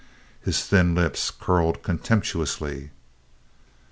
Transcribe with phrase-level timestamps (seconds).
[0.43, 2.89] His thin lips curled contemptuously.